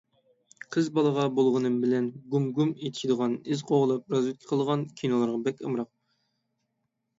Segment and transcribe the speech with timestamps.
[0.75, 5.93] قىز بالا بولغىنىم بىلەن گۇم-گۇم ئېتىشىدىغان، ئىز قوغلاپ رازۋېدكا قىلىدىغان كىنولارغا بەك ئامراق.